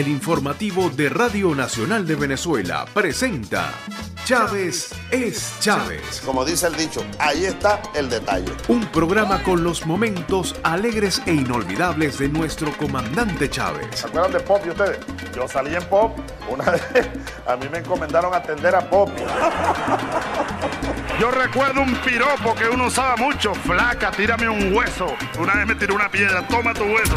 [0.00, 3.70] el informativo de Radio Nacional de Venezuela, presenta
[4.24, 6.22] Chávez es Chávez.
[6.24, 8.50] Como dice el dicho, ahí está el detalle.
[8.68, 13.88] Un programa con los momentos alegres e inolvidables de nuestro comandante Chávez.
[13.92, 14.98] ¿Se acuerdan de Pop y ustedes?
[15.36, 16.16] Yo salí en Pop,
[16.48, 16.82] una vez
[17.46, 19.10] a mí me encomendaron atender a Pop.
[21.20, 25.14] Yo recuerdo un piropo que uno usaba mucho, flaca, tírame un hueso.
[25.38, 27.16] Una vez me tiró una piedra, toma tu hueso.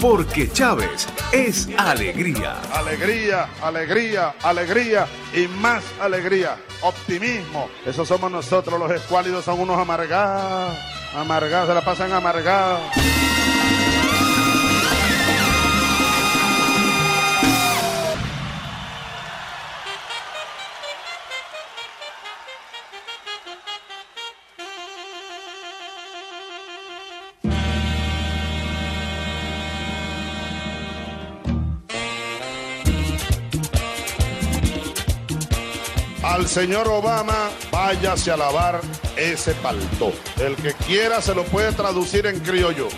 [0.00, 2.58] Porque Chávez es alegría.
[2.72, 6.56] Alegría, alegría, alegría y más alegría.
[6.80, 7.68] Optimismo.
[7.84, 10.74] Eso somos nosotros, los escuálidos son unos amargados.
[11.14, 12.80] Amargados, se la pasan amargados.
[36.50, 38.80] Señor Obama, váyase a lavar
[39.16, 40.12] ese palto.
[40.36, 42.88] El que quiera se lo puede traducir en criollo.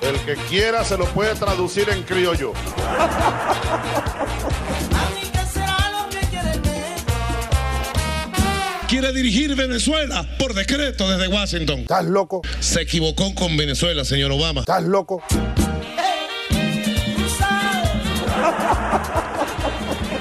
[0.00, 2.52] El que quiera se lo puede traducir en criollo.
[8.88, 11.80] Quiere dirigir Venezuela por decreto desde Washington.
[11.80, 12.40] ¿Estás loco?
[12.58, 14.60] Se equivocó con Venezuela, señor Obama.
[14.62, 15.22] ¿Estás loco?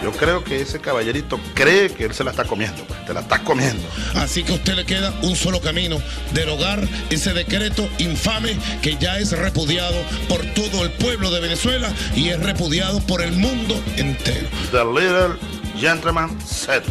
[0.04, 2.84] Yo creo que ese caballerito cree que él se la está comiendo.
[2.86, 3.84] pues, Te la estás comiendo.
[4.16, 6.02] Así que a usted le queda un solo camino,
[6.34, 9.98] derogar ese decreto infame que ya es repudiado
[10.30, 14.48] por todo el pueblo de Venezuela y es repudiado por el mundo entero.
[14.72, 15.36] The little
[15.78, 16.84] gentleman said.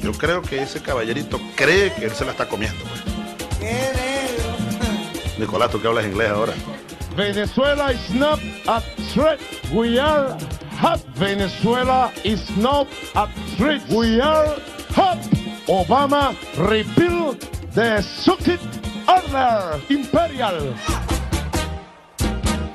[0.00, 2.84] Yo creo que ese caballerito cree que él se la está comiendo.
[2.84, 3.02] pues.
[3.60, 3.92] Qué.
[5.38, 6.52] Nicolás, tú que hablas inglés ahora.
[7.16, 8.80] Venezuela is not a
[9.12, 9.38] threat.
[9.72, 10.36] We are
[10.80, 11.00] hot.
[11.16, 13.82] Venezuela is not a threat.
[13.90, 14.48] We are
[14.94, 15.18] hot.
[15.68, 17.36] Obama repeal
[17.74, 18.60] the circuit
[19.06, 20.74] order imperial.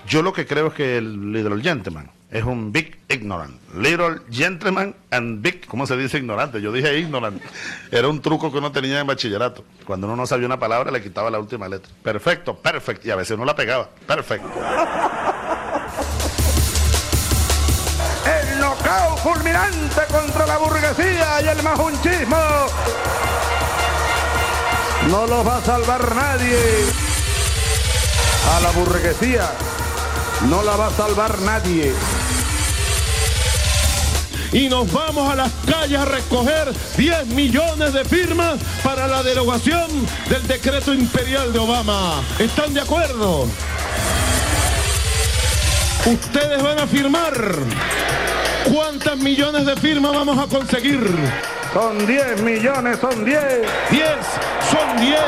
[0.08, 3.58] Yo lo que creo es que el little gentleman es un big ignorant.
[3.74, 6.62] Little gentleman and big, ¿cómo se dice ignorante?
[6.62, 7.42] Yo dije ignorant.
[7.92, 9.64] Era un truco que uno tenía en bachillerato.
[9.86, 11.92] Cuando uno no sabía una palabra, le quitaba la última letra.
[12.04, 13.06] Perfecto, perfect.
[13.06, 13.90] Y a veces uno la pegaba.
[14.06, 14.50] Perfecto.
[18.28, 22.38] El knockout fulminante contra la burguesía y el majunchismo.
[25.10, 26.58] No los va a salvar nadie.
[28.54, 29.50] A la burguesía
[30.50, 31.94] no la va a salvar nadie.
[34.52, 39.88] Y nos vamos a las calles a recoger 10 millones de firmas para la derogación
[40.30, 42.24] del decreto imperial de Obama.
[42.40, 43.46] ¿Están de acuerdo?
[46.06, 47.34] Ustedes van a firmar.
[48.74, 51.06] ¿Cuántas millones de firmas vamos a conseguir?
[51.74, 53.44] Son 10 millones, son 10.
[53.92, 54.10] 10,
[54.72, 55.20] son 10,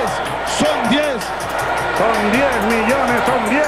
[0.57, 1.03] son 10.
[1.97, 3.63] Son 10 millones, son 10.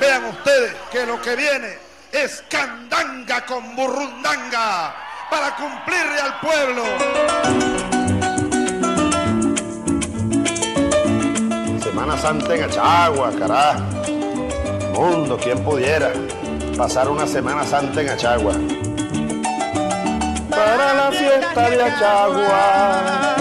[0.00, 4.94] Vean ustedes que lo que viene es candanga con burrundanga
[5.30, 6.84] para cumplirle al pueblo.
[11.82, 13.82] Semana Santa en Achagua, carajo.
[14.92, 16.12] Mundo, quien pudiera
[16.76, 18.52] pasar una Semana Santa en Achagua.
[20.50, 23.36] Para la fiesta de Achagua,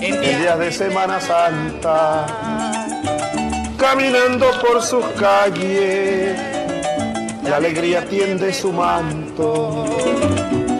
[0.00, 2.26] en días de Semana Santa,
[3.78, 6.59] caminando por sus calles,
[7.50, 9.84] la alegría tiende su manto.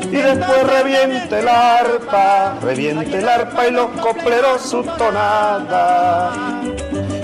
[0.04, 6.30] Y después reviente el arpa, reviente el arpa y los copleros su tonada.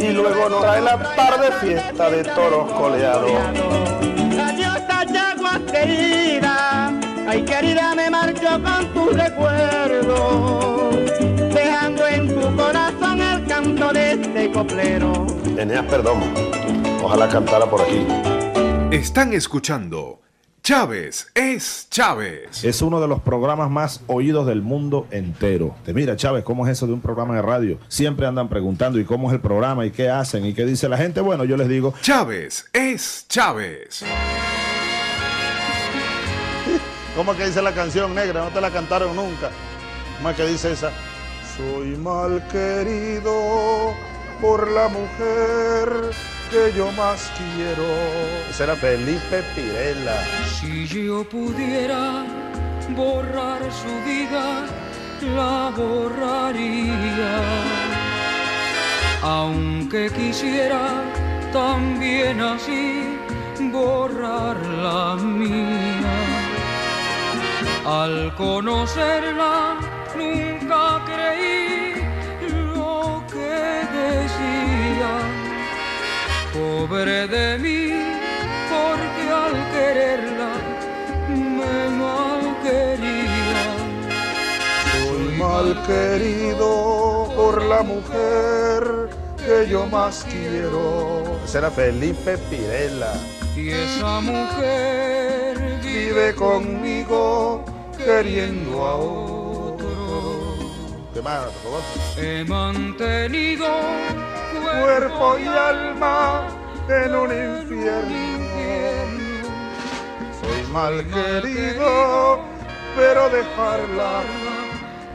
[0.01, 3.31] Y luego nos trae la tarde fiesta de toros coleados.
[4.47, 6.93] Adiós, Achagua querida.
[7.29, 10.91] Ay, querida, me marcho con tu recuerdo.
[11.55, 15.27] Dejando en tu corazón el canto de este coplero.
[15.57, 16.27] Eneas Perdomo,
[17.03, 18.05] ojalá cantara por aquí.
[18.97, 20.23] Están escuchando
[20.63, 22.65] Chávez es Chávez.
[22.65, 25.77] Es uno de los programas más oídos del mundo entero.
[25.85, 27.79] Te mira, Chávez, ¿cómo es eso de un programa de radio?
[27.89, 29.85] Siempre andan preguntando, ¿y cómo es el programa?
[29.85, 30.47] ¿Y qué hacen?
[30.47, 31.21] ¿Y qué dice la gente?
[31.21, 34.03] Bueno, yo les digo, Chávez es Chávez.
[37.17, 38.45] ¿Cómo es que dice la canción negra?
[38.45, 39.51] No te la cantaron nunca.
[40.17, 40.91] ¿Cómo es que dice esa?
[41.55, 43.93] Soy mal querido
[44.41, 46.15] por la mujer
[46.51, 47.85] que yo más quiero.
[48.51, 50.19] Ese era Felipe Pirela.
[50.59, 52.25] Si yo pudiera
[52.91, 54.67] borrar su vida,
[55.35, 57.41] la borraría.
[59.23, 61.03] Aunque quisiera
[61.53, 63.19] también así
[63.73, 66.17] borrar la mía.
[67.85, 69.77] Al conocerla
[70.17, 71.86] nunca creí
[76.57, 77.93] Pobre de mí,
[78.71, 80.53] porque al quererla
[81.29, 83.65] me malquería.
[84.93, 91.25] Soy mal querido por la mujer que yo más quiero.
[91.45, 93.13] Ese era Felipe Pirela.
[93.55, 95.37] Y esa mujer
[95.97, 97.65] Vive conmigo
[97.97, 99.87] queriendo a otro.
[102.17, 103.67] He mantenido
[104.63, 106.49] Cuerpo y alma
[106.89, 108.17] en un infierno.
[110.41, 112.41] Soy mal querido,
[112.97, 114.23] pero dejarla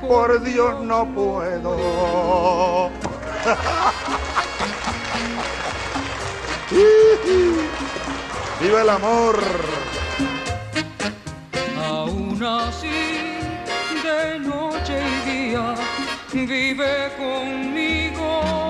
[0.02, 2.90] por Dios no puedo.
[8.62, 9.40] ¡Viva el amor!
[11.84, 13.40] Aún así,
[14.04, 15.76] de noche y día,
[16.32, 18.61] vive conmigo.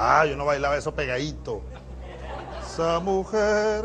[0.00, 1.60] Ah, yo no bailaba eso pegadito.
[2.64, 3.82] Esa mujer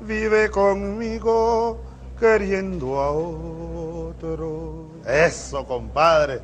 [0.00, 1.80] vive conmigo
[2.18, 4.88] queriendo a otro.
[5.06, 6.40] Eso, compadre.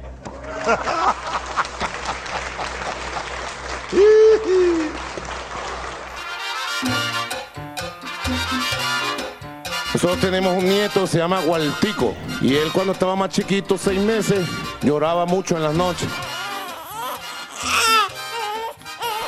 [9.92, 12.14] Nosotros tenemos un nieto, se llama Gualtico.
[12.40, 14.46] Y él cuando estaba más chiquito, seis meses,
[14.82, 16.08] lloraba mucho en las noches.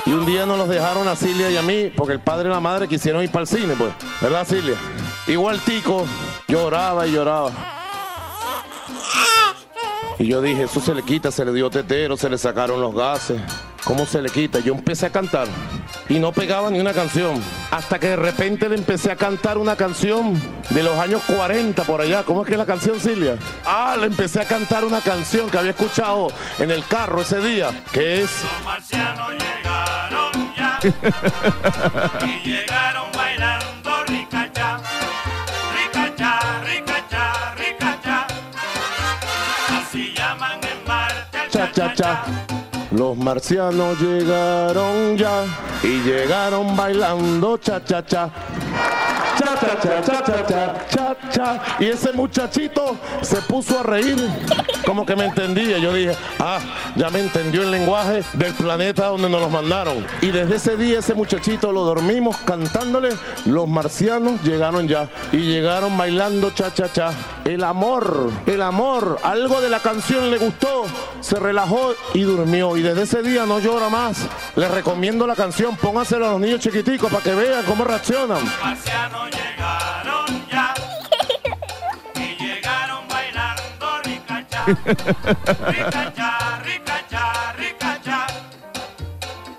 [0.07, 2.53] Y un día nos los dejaron a Silvia y a mí, porque el padre y
[2.53, 3.93] la madre quisieron ir para el cine, pues.
[4.21, 4.77] ¿Verdad, Silvia?
[5.27, 6.07] Igual Tico
[6.47, 7.51] lloraba y lloraba.
[10.19, 12.95] Y yo dije, eso se le quita, se le dio tetero, se le sacaron los
[12.95, 13.43] gases.
[13.85, 14.61] ¿Cómo se le quita?
[14.61, 15.49] Yo empecé a cantar
[16.09, 17.43] y no pegaba ni una canción.
[17.71, 20.41] Hasta que de repente le empecé a cantar una canción
[20.71, 22.23] de los años 40 por allá.
[22.23, 23.37] ¿Cómo es que es la canción, Silvia?
[23.65, 26.29] Ah, le empecé a cantar una canción que había escuchado
[26.59, 28.31] en el carro ese día, que es...
[28.65, 30.79] marcianos llegaron ya
[32.27, 34.81] y llegaron bailando ricacha,
[35.75, 38.27] ricacha, ricacha, ricacha.
[39.79, 41.17] Así llaman en marcha
[41.51, 42.66] cha cha cha.
[42.97, 45.45] Los marcianos llegaron ya
[45.83, 48.31] y llegaron bailando cha cha cha.
[49.39, 51.77] Cha cha cha cha cha cha cha cha.
[51.79, 54.17] Y ese muchachito se puso a reír,
[54.87, 55.77] como que me entendía.
[55.77, 56.59] Yo dije, ah,
[56.97, 60.07] ya me entendió el lenguaje del planeta donde nos los mandaron.
[60.23, 63.11] Y desde ese día ese muchachito lo dormimos cantándole.
[63.45, 67.13] Los marcianos llegaron ya y llegaron bailando cha cha cha.
[67.47, 70.85] El amor, el amor, algo de la canción le gustó,
[71.21, 72.77] se relajó y durmió.
[72.77, 74.27] Y desde ese día no llora más.
[74.57, 78.41] Les recomiendo la canción, póngansela a los niños chiquiticos para que vean cómo reaccionan.
[78.43, 80.75] llegaron ya
[82.17, 84.65] y llegaron bailando ricacha,
[85.69, 88.27] ricacha, ricacha, ricacha.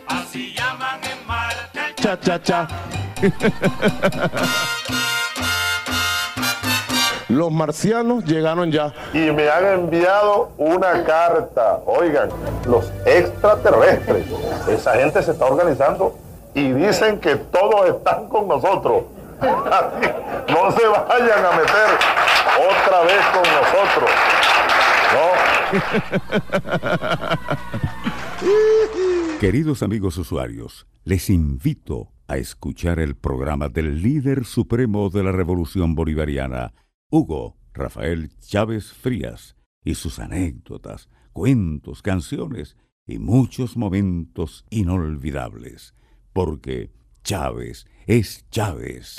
[0.08, 2.68] Así llaman en marcha el Cha cha cha.
[7.30, 8.94] Los marcianos llegaron ya.
[9.14, 11.82] Y me han enviado una carta.
[11.86, 12.30] Oigan,
[12.66, 14.26] los extraterrestres.
[14.70, 16.16] Esa gente se está organizando
[16.54, 19.04] y dicen que todos están con nosotros.
[19.40, 20.08] Así,
[20.54, 22.00] no se vayan a meter
[22.70, 24.10] otra vez con nosotros.
[29.40, 35.96] Queridos amigos usuarios, les invito a escuchar el programa del líder supremo de la revolución
[35.96, 36.74] bolivariana,
[37.10, 45.94] Hugo Rafael Chávez Frías, y sus anécdotas, cuentos, canciones y muchos momentos inolvidables,
[46.34, 46.92] porque
[47.24, 49.16] Chávez es Chávez.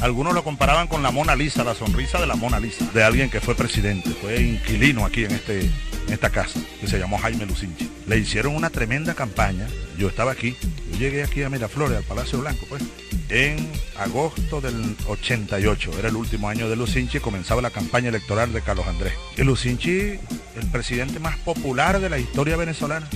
[0.00, 3.30] Algunos lo comparaban con la Mona Lisa, la sonrisa de la Mona Lisa, de alguien
[3.30, 5.70] que fue presidente, fue inquilino aquí en, este,
[6.08, 7.90] esta casa, que se llamó Jaime Lucinchi.
[8.06, 9.66] Le hicieron una tremenda campaña.
[9.96, 10.54] Yo estaba aquí,
[10.92, 12.82] yo llegué aquí a Miraflores, al Palacio Blanco, pues,
[13.30, 15.92] en agosto del 88.
[15.98, 19.14] Era el último año de Lucinchi comenzaba la campaña electoral de Carlos Andrés.
[19.38, 20.18] Y Lucinchi,
[20.56, 23.08] el presidente más popular de la historia venezolana.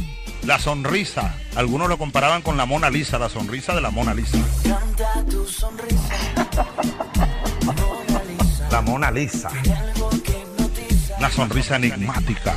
[0.44, 1.36] La sonrisa.
[1.54, 4.38] Algunos lo comparaban con la Mona Lisa, la sonrisa de la Mona Lisa.
[4.64, 6.48] Canta tu sonrisa.
[7.64, 8.68] Mona Lisa.
[8.70, 9.50] La Mona Lisa.
[11.18, 12.56] Una sonrisa enigmática.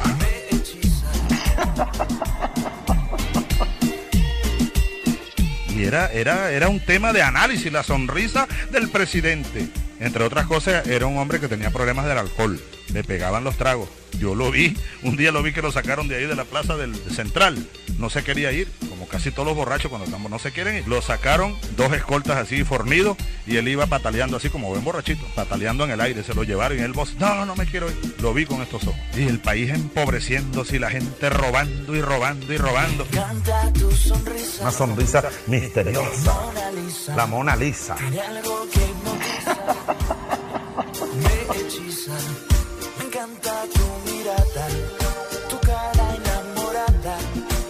[5.69, 9.67] Y era, era, era un tema de análisis, la sonrisa del presidente.
[9.99, 12.59] Entre otras cosas, era un hombre que tenía problemas del alcohol.
[12.95, 13.89] Le pegaban los tragos.
[14.21, 14.73] Yo lo vi,
[15.03, 17.67] un día lo vi que lo sacaron de ahí de la plaza del central.
[17.99, 20.87] No se quería ir, como casi todos los borrachos cuando estamos no se quieren ir.
[20.87, 25.83] Lo sacaron, dos escoltas así fornidos, y él iba pataleando así como buen borrachito, pataleando
[25.83, 26.23] en el aire.
[26.23, 28.15] Se lo llevaron y él voz, no, no me quiero ir.
[28.21, 29.01] Lo vi con estos ojos.
[29.13, 33.05] Y el país empobreciéndose y la gente robando y robando y robando.
[33.11, 34.61] Canta tu sonrisa.
[34.61, 36.33] Una sonrisa misteriosa.
[36.33, 37.15] Mona Lisa.
[37.17, 37.97] La Mona Lisa.
[43.15, 44.67] encanta tu mirada.
[45.49, 47.17] Tu cara enamorada.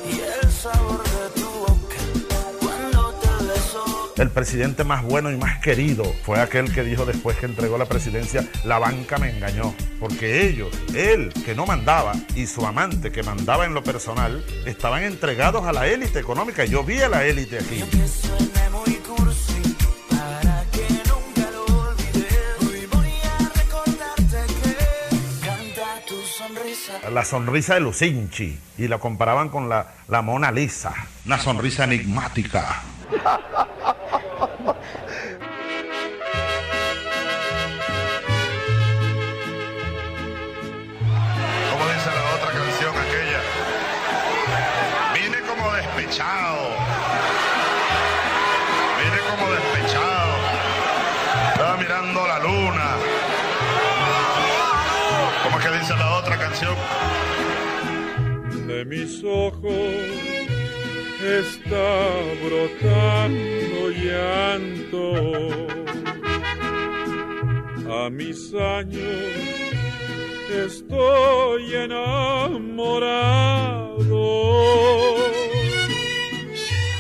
[0.10, 1.96] Y el sabor de tu boca.
[2.60, 4.14] Cuando te beso.
[4.18, 7.86] El presidente más bueno y más querido fue aquel que dijo después que entregó la
[7.86, 9.76] presidencia, la banca me engañó.
[10.00, 15.04] Porque ellos, él que no mandaba y su amante que mandaba en lo personal, estaban
[15.04, 16.66] entregados a la élite económica.
[16.66, 17.84] Yo vi a la élite aquí.
[27.12, 30.94] La sonrisa de Lucinchi y la comparaban con la, la Mona Lisa.
[31.26, 32.82] Una sonrisa enigmática.
[68.78, 69.46] años
[70.50, 72.66] estoy enamorado.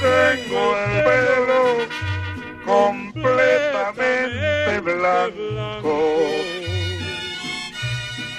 [0.01, 1.63] Tengo el pelo
[2.65, 5.95] completamente blanco,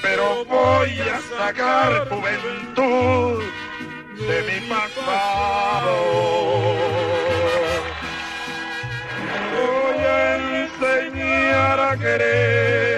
[0.02, 3.42] pero voy a sacar juventud
[4.28, 5.94] de mi pasado.
[9.56, 12.95] Voy a enseñar a querer,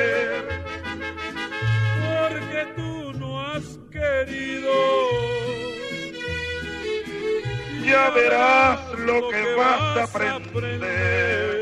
[8.15, 11.59] verás lo que vas a aprender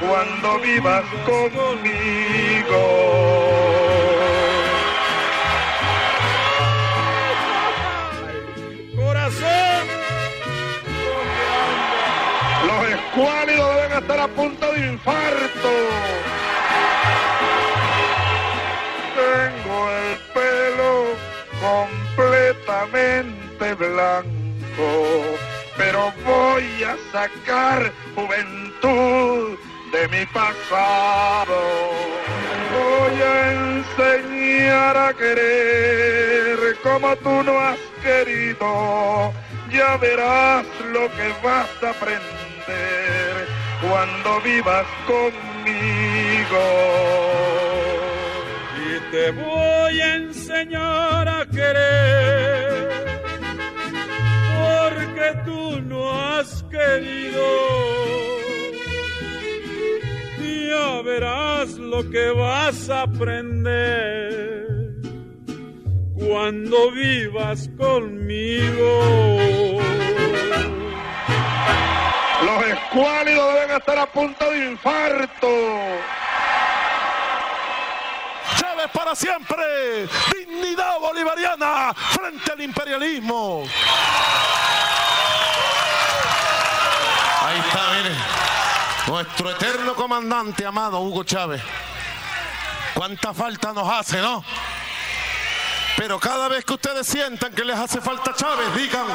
[0.00, 2.82] cuando vivas conmigo.
[8.96, 9.86] Corazón,
[12.66, 16.25] Los escuálidos deben estar a punto de infarto.
[27.16, 27.80] Sacar
[28.14, 29.58] juventud
[29.90, 31.58] de mi pasado.
[32.76, 39.32] Voy a enseñar a querer como tú no has querido.
[39.70, 43.34] Ya verás lo que vas a aprender
[43.80, 46.64] cuando vivas conmigo.
[48.88, 52.88] y te voy a enseñar a querer,
[54.56, 57.46] porque tú no has querido.
[60.68, 64.66] Ya verás lo que vas a aprender
[66.14, 69.80] cuando vivas conmigo.
[72.44, 75.48] Los escuálidos deben estar a punto de infarto.
[78.58, 80.06] Chávez para siempre.
[80.32, 83.64] Dignidad bolivariana frente al imperialismo.
[87.46, 88.16] Ahí está, mire.
[89.06, 91.62] Nuestro eterno comandante amado Hugo Chávez.
[92.92, 94.42] Cuánta falta nos hace, ¿no?
[95.96, 99.06] Pero cada vez que ustedes sientan que les hace falta Chávez, digan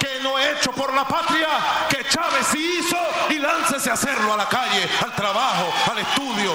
[0.00, 1.46] que no hecho por la patria
[1.88, 2.96] que Chávez sí hizo
[3.30, 6.54] y láncese a hacerlo a la calle, al trabajo, al estudio.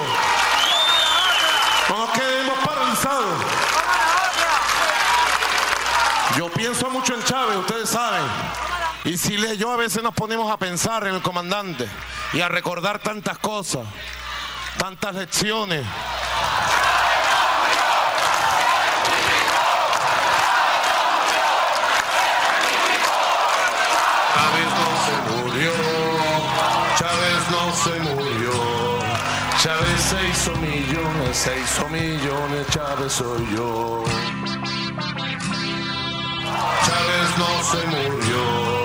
[1.88, 3.44] No nos quedemos paralizados.
[6.36, 8.73] Yo pienso mucho en Chávez, ustedes saben.
[9.04, 11.86] Y si le, yo a veces nos ponemos a pensar en el comandante
[12.32, 13.86] y a recordar tantas cosas,
[14.78, 15.84] tantas lecciones.
[24.34, 25.72] Chávez no se murió,
[26.98, 28.52] Chávez no se murió.
[29.62, 34.04] Chávez se hizo millones, se hizo millones, Chávez soy yo.
[36.86, 38.83] Chávez no se murió,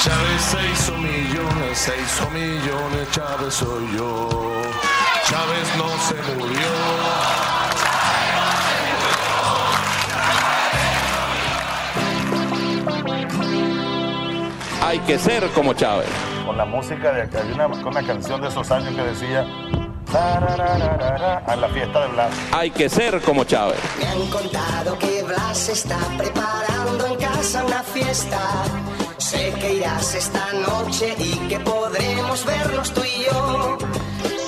[0.00, 4.28] Chávez se hizo millones, se hizo millones, Chávez soy yo.
[5.24, 6.68] Chávez no se murió.
[14.82, 16.08] Hay que ser como Chávez.
[16.46, 19.44] Con la música de acá, hay una, una canción de esos años que decía
[20.14, 22.32] a la fiesta de Blas.
[22.52, 23.78] Hay que ser como Chávez.
[23.98, 28.38] Me han contado que Blas está preparando en casa una fiesta.
[29.18, 33.78] Sé que irás esta noche y que podremos vernos tú y yo.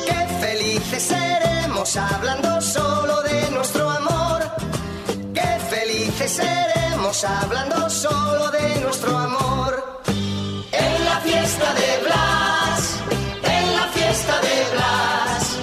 [0.06, 4.42] Qué felices seremos hablando solo de nuestro amor.
[5.34, 10.02] Qué felices seremos hablando solo de nuestro amor.
[10.06, 13.00] En la fiesta de Blas,
[13.42, 15.56] en la fiesta de Blas,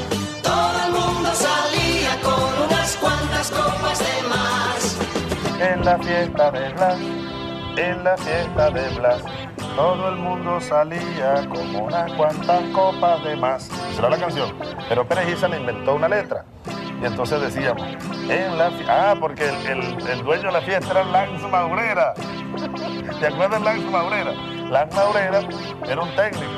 [0.43, 5.71] todo el mundo salía con unas cuantas copas de más.
[5.71, 6.97] En la fiesta de Blas,
[7.77, 9.21] en la fiesta de Blas,
[9.75, 13.69] todo el mundo salía como unas cuantas copas de más.
[13.95, 14.53] Será la canción.
[14.89, 16.43] Pero Pérez le inventó una letra.
[17.01, 17.83] Y entonces decíamos,
[18.89, 22.13] Ah, porque el, el- dueño de la fiesta era Lance Maurera.
[23.19, 24.31] ¿Te acuerdas Lance Maurera?
[24.69, 25.39] Lance Maurera
[25.87, 26.51] era un técnico.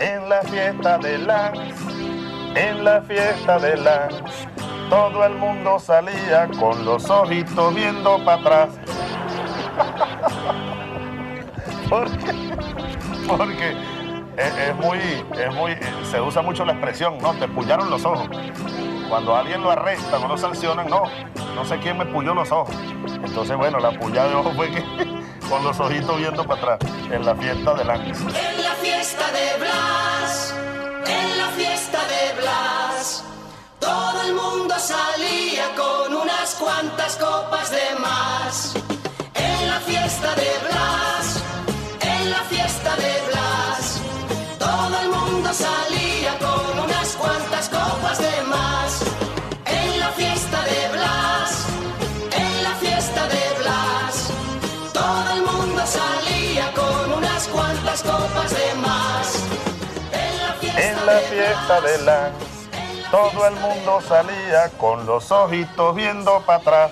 [0.00, 1.74] En la fiesta de Lance,
[2.56, 4.48] en la fiesta de Lance,
[4.88, 8.68] todo el mundo salía con los ojitos viendo para atrás.
[11.88, 12.34] Porque,
[13.26, 13.76] porque
[14.36, 15.76] es, muy, es muy,
[16.10, 17.34] se usa mucho la expresión, ¿no?
[17.34, 18.28] Te pullaron los ojos.
[19.08, 21.02] Cuando alguien lo arresta o lo sancionan, no,
[21.54, 22.74] no sé quién me pulló los ojos.
[23.22, 24.82] Entonces, bueno, la pullada de ojos fue que
[25.48, 28.22] con los ojitos viendo para atrás, en la fiesta de Lance.
[28.24, 30.54] En la fiesta de Blas,
[31.06, 33.24] en la fiesta de Blas,
[33.78, 38.81] todo el mundo salía con unas cuantas copas de más.
[61.68, 62.32] De
[63.10, 66.90] todo el mundo salía con los ojitos viendo para atrás.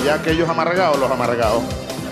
[0.00, 1.62] Allá aquellos amargados, los amargados,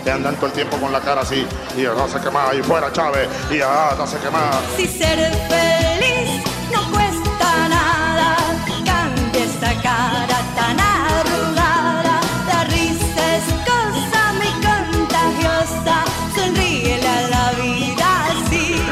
[0.05, 2.93] que andan todo el tiempo con la cara así, y no se quema, y fuera
[2.93, 4.51] Chávez, y ah, no se quema.
[4.77, 8.37] Si ser feliz no cuesta nada,
[8.85, 12.21] cambia esa cara tan arrugada.
[12.47, 16.05] La risa es cosa muy contagiosa,
[16.37, 18.83] sonríele a la vida así.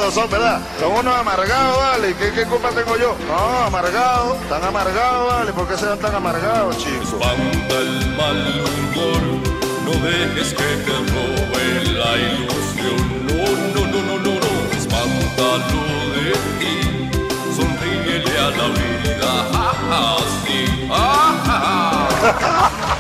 [0.09, 0.61] amargados son, ¿verdad?
[0.81, 2.15] Son unos amargados, vale.
[2.15, 3.15] ¿Qué, qué culpa tengo yo?
[3.27, 5.53] No, amargados, tan amargados, vale.
[5.53, 7.13] ¿Por qué sean tan amargados, chicos?
[7.13, 9.23] Espanta el mal humor,
[9.85, 13.27] no dejes que te robe la ilusión.
[13.27, 13.45] No,
[13.75, 15.83] no, no, no, no, no, espántalo
[16.15, 16.75] de ti.
[17.55, 19.31] Sonríele a la vida,
[19.91, 20.61] así.
[20.91, 22.39] Amanecer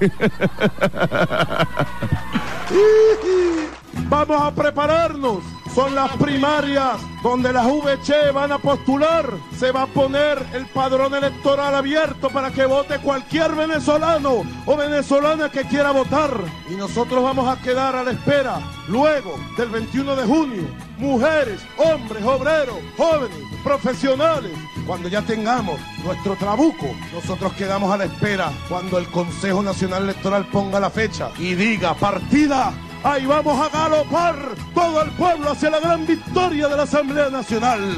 [4.08, 5.42] Vamos a prepararnos
[5.78, 9.30] son las primarias donde las VC van a postular.
[9.56, 15.50] Se va a poner el padrón electoral abierto para que vote cualquier venezolano o venezolana
[15.50, 16.32] que quiera votar.
[16.68, 18.58] Y nosotros vamos a quedar a la espera
[18.88, 20.62] luego del 21 de junio.
[20.98, 24.52] Mujeres, hombres, obreros, jóvenes, profesionales.
[24.86, 30.46] Cuando ya tengamos nuestro trabuco, nosotros quedamos a la espera cuando el Consejo Nacional Electoral
[30.46, 32.72] ponga la fecha y diga partida
[33.04, 34.36] Ahí vamos a galopar
[34.74, 37.96] todo el pueblo hacia la gran victoria de la Asamblea Nacional.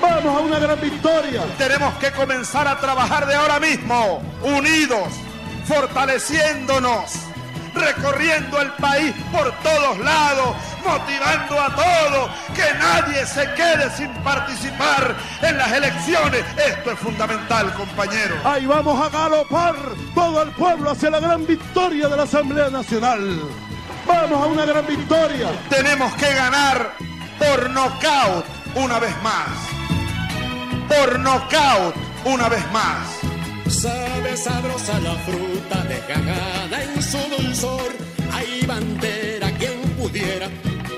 [0.00, 1.42] Vamos a una gran victoria.
[1.58, 5.08] Tenemos que comenzar a trabajar de ahora mismo, unidos,
[5.66, 7.12] fortaleciéndonos,
[7.74, 15.14] recorriendo el país por todos lados, motivando a todos, que nadie se quede sin participar
[15.42, 16.44] en las elecciones.
[16.56, 18.38] Esto es fundamental, compañeros.
[18.44, 19.74] Ahí vamos a galopar
[20.14, 23.40] todo el pueblo hacia la gran victoria de la Asamblea Nacional.
[24.06, 25.48] Vamos a una gran victoria.
[25.68, 26.92] Tenemos que ganar
[27.38, 29.48] por nocaut una vez más.
[30.88, 33.21] Por nocaut una vez más.
[33.72, 37.90] Sabe sabrosa la fruta dejada en su dulzor.
[38.30, 40.48] Hay bandera quien pudiera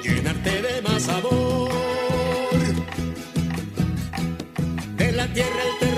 [0.03, 1.71] llenarte de más sabor.
[4.97, 5.94] De la tierra el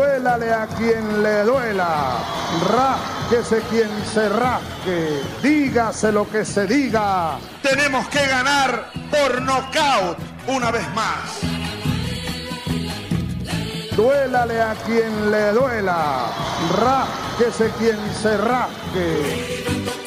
[0.00, 2.16] Duélale a quien le duela,
[2.70, 7.36] rasquese quien se rasque, dígase lo que se diga.
[7.60, 11.40] Tenemos que ganar por nocaut una vez más.
[13.94, 16.32] Duélale a quien le duela,
[16.78, 19.99] rasquese quien se rasque.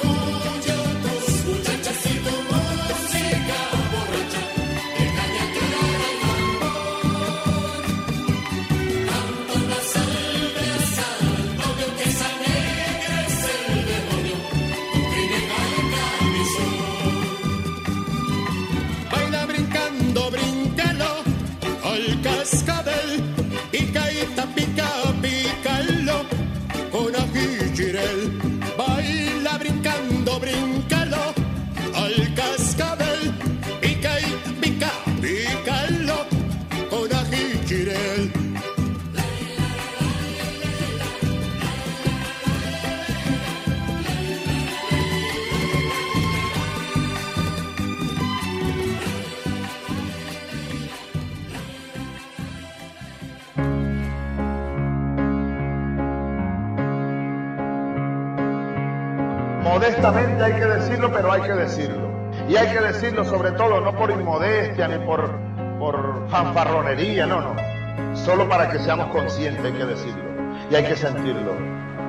[61.44, 62.10] Hay que decirlo.
[62.48, 65.30] Y hay que decirlo sobre todo no por inmodestia ni por,
[65.78, 68.16] por fanfarronería, no, no.
[68.16, 70.24] Solo para que seamos conscientes hay que decirlo.
[70.72, 71.54] Y hay que sentirlo.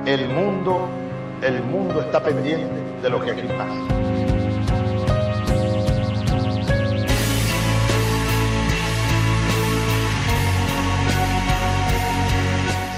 [0.05, 0.87] El mundo,
[1.41, 3.73] el mundo está pendiente de lo que aquí pasa.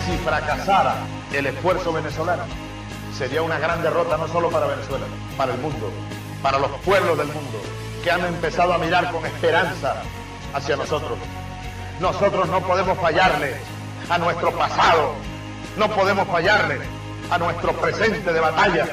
[0.05, 0.95] Si fracasara
[1.33, 2.43] el esfuerzo venezolano,
[3.13, 5.05] sería una gran derrota no solo para Venezuela,
[5.37, 5.89] para el mundo,
[6.41, 7.61] para los pueblos del mundo,
[8.03, 10.03] que han empezado a mirar con esperanza
[10.53, 11.17] hacia nosotros.
[11.99, 13.55] Nosotros no podemos fallarle
[14.09, 15.13] a nuestro pasado,
[15.77, 16.79] no podemos fallarle
[17.29, 18.87] a nuestro presente de batalla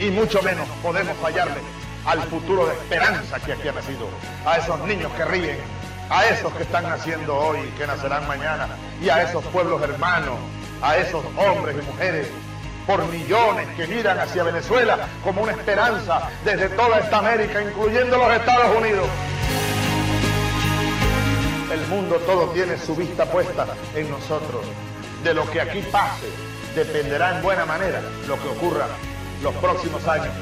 [0.00, 1.60] y mucho menos podemos fallarle
[2.06, 4.08] al futuro de esperanza que aquí ha nacido,
[4.44, 5.58] a esos niños que ríen,
[6.08, 8.68] a esos que están naciendo hoy y que nacerán mañana,
[9.02, 10.36] y a esos pueblos hermanos,
[10.82, 12.28] a esos hombres y mujeres
[12.86, 18.32] por millones que miran hacia Venezuela como una esperanza desde toda esta América, incluyendo los
[18.32, 19.08] Estados Unidos.
[21.72, 24.64] El mundo todo tiene su vista puesta en nosotros.
[25.24, 26.28] De lo que aquí pase
[26.74, 28.86] dependerá en buena manera lo que ocurra
[29.42, 30.32] los próximos años,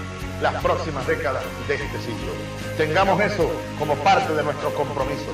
[0.42, 2.32] las próximas décadas de este siglo.
[2.76, 5.32] Tengamos eso como parte de nuestro compromiso.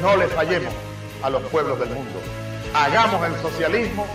[0.00, 0.72] No le fallemos
[1.22, 2.20] a los pueblos del mundo.
[2.74, 4.06] Hagamos el socialismo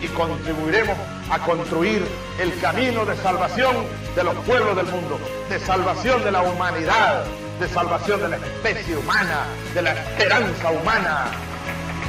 [0.00, 0.96] y contribuiremos
[1.30, 2.04] a construir
[2.40, 3.74] el camino de salvación
[4.14, 7.24] de los pueblos del mundo, de salvación de la humanidad,
[7.60, 11.26] de salvación de la especie humana, de la esperanza humana,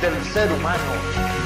[0.01, 1.44] del ser humano.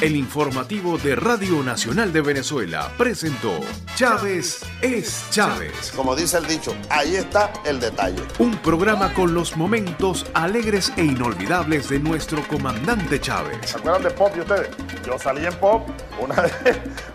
[0.00, 3.58] El informativo de Radio Nacional de Venezuela presentó
[3.96, 5.92] Chávez es Chávez.
[5.96, 8.22] Como dice el dicho, ahí está el detalle.
[8.38, 13.58] Un programa con los momentos alegres e inolvidables de nuestro comandante Chávez.
[13.64, 14.68] ¿Se acuerdan de Pop y ustedes?
[15.04, 15.88] Yo salí en Pop.
[16.20, 16.52] Una vez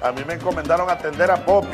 [0.02, 1.66] a mí me encomendaron atender a Pop.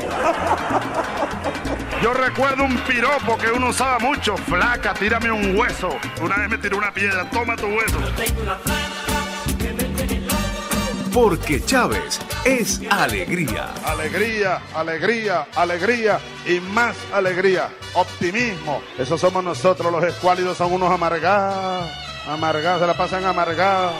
[2.00, 4.36] Yo recuerdo un piropo que uno usaba mucho.
[4.36, 5.88] Flaca, tírame un hueso.
[6.22, 7.98] Una vez me tiró una piedra, toma tu hueso.
[11.12, 13.74] Porque Chávez es alegría.
[13.84, 17.68] Alegría, alegría, alegría y más alegría.
[17.94, 18.80] Optimismo.
[18.96, 21.90] Eso somos nosotros, los escuálidos son unos amargados.
[22.28, 23.92] Amargados, se la pasan amargados.